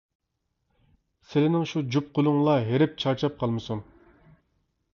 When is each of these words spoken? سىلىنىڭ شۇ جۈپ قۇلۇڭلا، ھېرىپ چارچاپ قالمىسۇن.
سىلىنىڭ 1.33 1.67
شۇ 1.73 1.83
جۈپ 1.97 2.09
قۇلۇڭلا، 2.17 2.55
ھېرىپ 2.71 2.97
چارچاپ 3.05 3.39
قالمىسۇن. 3.43 3.87